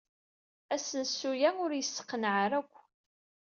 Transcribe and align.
Asensu-a 0.75 1.49
ur 1.63 1.71
yesseqnaɛ 1.75 2.35
ara 2.45 2.57
akk. 2.61 2.73